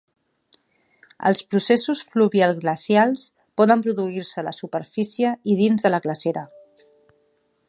[1.29, 3.27] Els processos fluvial-glacials
[3.61, 6.49] poden produir-se a la superfície i dins de la glacera.